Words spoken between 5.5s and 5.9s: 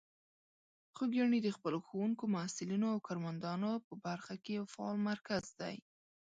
دی.